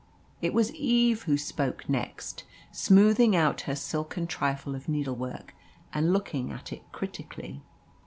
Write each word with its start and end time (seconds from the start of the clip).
It 0.41 0.55
was 0.55 0.73
Eve 0.73 1.21
who 1.25 1.37
spoke 1.37 1.87
next 1.87 2.43
smoothing 2.71 3.35
out 3.35 3.61
her 3.69 3.75
silken 3.75 4.25
trifle 4.25 4.73
of 4.73 4.89
needlework 4.89 5.53
and 5.93 6.11
looking 6.11 6.51
at 6.51 6.73
it 6.73 6.91
critically. 6.91 7.61